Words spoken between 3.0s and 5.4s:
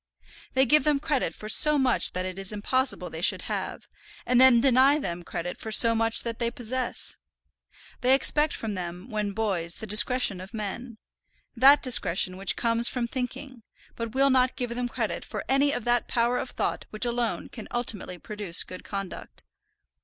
they should have, and then deny them